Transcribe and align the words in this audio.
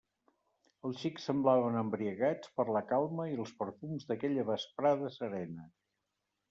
Els 0.87 0.95
xics 1.01 1.27
semblaven 1.29 1.77
embriagats 1.83 2.51
per 2.57 2.65
la 2.79 2.83
calma 2.93 3.29
i 3.35 3.39
els 3.45 3.55
perfums 3.61 4.09
d'aquella 4.11 4.51
vesprada 4.53 5.15
serena. 5.23 5.71